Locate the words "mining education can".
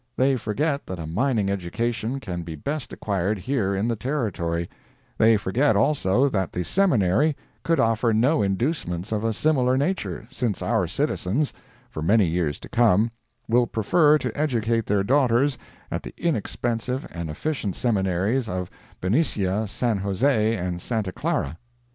1.05-2.41